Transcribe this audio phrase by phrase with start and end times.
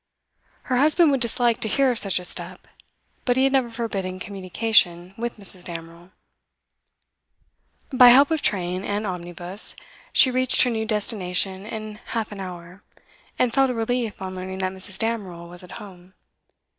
[0.63, 2.67] Her husband would dislike to hear of such a step,
[3.23, 5.63] but he had never forbidden communication with Mrs.
[5.63, 6.09] Damerel.
[7.93, 9.75] By help of train and omnibus
[10.11, 12.81] she reached her new destination in half an hour,
[13.37, 14.97] and felt a relief on learning that Mrs.
[14.97, 16.15] Damerel was at home.